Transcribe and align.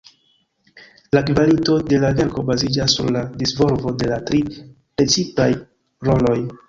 La 1.17 1.21
kvalito 1.27 1.75
de 1.91 1.99
la 2.05 2.09
verko 2.21 2.45
baziĝas 2.47 2.97
sur 2.97 3.11
la 3.17 3.23
disvolvo 3.43 3.93
de 4.05 4.09
la 4.15 4.19
tri 4.31 4.41
precipaj 4.57 5.49
roloj. 6.11 6.41